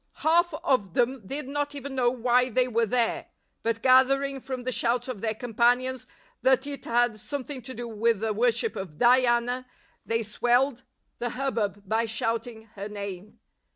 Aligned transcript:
Half 0.25 0.55
of 0.63 0.95
them 0.95 1.27
did 1.27 1.47
not 1.47 1.75
even 1.75 1.93
know 1.93 2.09
why 2.09 2.49
they 2.49 2.67
were 2.67 2.87
there; 2.87 3.27
but 3.61 3.83
gathering 3.83 4.41
from 4.41 4.63
the 4.63 4.71
shouts 4.71 5.07
of 5.07 5.21
their 5.21 5.35
companions 5.35 6.07
that 6.41 6.65
it 6.65 6.85
had 6.85 7.19
something 7.19 7.61
to 7.61 7.75
do 7.75 7.87
with 7.87 8.19
the 8.21 8.33
worship 8.33 8.75
of 8.75 8.97
Diana, 8.97 9.67
they 10.03 10.23
swelled 10.23 10.85
the 11.19 11.29
hubbub 11.37 11.83
by 11.87 12.05
shouting 12.05 12.63
her 12.73 12.89
name. 12.89 13.37